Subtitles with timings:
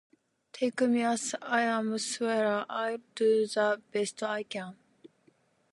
[0.51, 4.75] Take me as I am swear I'll do the best I can